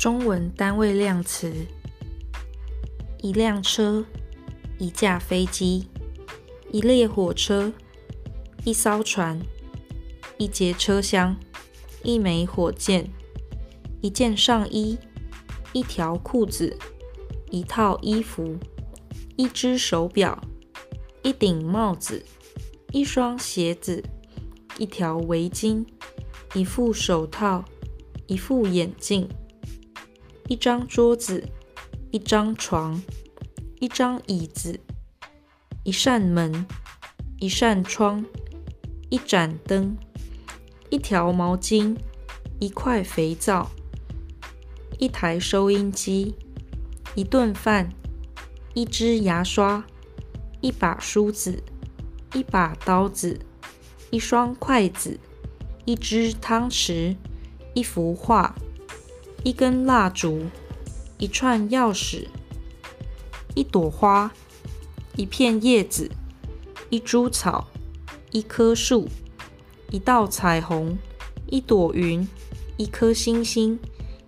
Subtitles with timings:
[0.00, 1.52] 中文单位量词：
[3.18, 4.02] 一辆车，
[4.78, 5.90] 一架飞机，
[6.72, 7.70] 一列火车，
[8.64, 9.38] 一艘船，
[10.38, 11.36] 一节车厢，
[12.02, 13.10] 一枚火箭，
[14.00, 14.96] 一件上衣，
[15.74, 16.74] 一条裤子，
[17.50, 18.56] 一套衣服，
[19.36, 20.42] 一只手表，
[21.22, 22.24] 一顶帽子，
[22.90, 24.02] 一双鞋子，
[24.78, 25.84] 一条围巾，
[26.54, 27.62] 一副手套，
[28.26, 29.28] 一副眼镜。
[30.50, 31.48] 一张桌子，
[32.10, 33.00] 一张床，
[33.78, 34.80] 一张椅子，
[35.84, 36.66] 一扇门，
[37.38, 38.24] 一扇窗，
[39.10, 39.96] 一盏灯，
[40.90, 41.96] 一条毛巾，
[42.58, 43.68] 一块肥皂，
[44.98, 46.34] 一台收音机，
[47.14, 47.88] 一顿饭，
[48.74, 49.84] 一支牙刷，
[50.60, 51.62] 一把梳子，
[52.34, 53.38] 一把刀子，
[54.10, 55.16] 一双筷子，
[55.84, 57.16] 一只汤匙，
[57.72, 58.52] 一幅画。
[59.42, 60.46] 一根蜡烛，
[61.16, 62.26] 一串钥匙，
[63.54, 64.30] 一朵花，
[65.16, 66.10] 一片叶子，
[66.90, 67.66] 一株草，
[68.32, 69.08] 一棵树，
[69.90, 70.98] 一道彩虹，
[71.46, 72.28] 一朵云，
[72.76, 73.78] 一颗星星，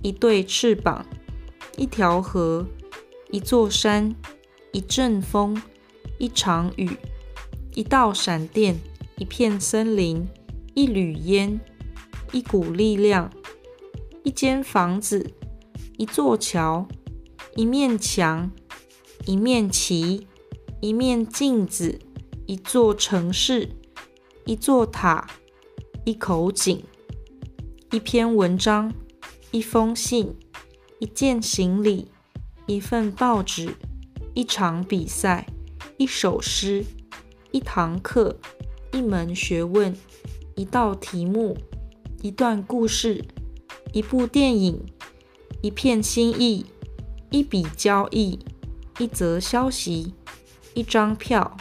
[0.00, 1.04] 一对翅膀，
[1.76, 2.66] 一条河，
[3.30, 4.14] 一座山，
[4.72, 5.60] 一阵风，
[6.16, 6.90] 一场雨，
[7.74, 8.76] 一道闪电，
[9.18, 10.26] 一片森林，
[10.72, 11.60] 一缕烟，
[12.32, 13.30] 一股力量。
[14.24, 15.34] 一间房子，
[15.98, 16.88] 一座桥，
[17.56, 18.50] 一面墙，
[19.26, 20.26] 一面旗，
[20.80, 22.00] 一面镜子，
[22.46, 23.68] 一座城市，
[24.46, 25.28] 一座塔，
[26.06, 26.82] 一口井，
[27.92, 28.94] 一篇文章，
[29.50, 30.34] 一封信，
[31.00, 32.10] 一件行李，
[32.64, 33.74] 一份报纸，
[34.32, 35.46] 一场比赛，
[35.98, 36.82] 一首诗，
[37.50, 38.38] 一堂课，
[38.90, 39.94] 一门学问，
[40.56, 41.54] 一道题目，
[42.22, 43.22] 一段故事。
[43.94, 44.84] 一部电影，
[45.62, 46.66] 一片心意，
[47.30, 48.40] 一笔交易，
[48.98, 50.12] 一则消息，
[50.74, 51.56] 一张票。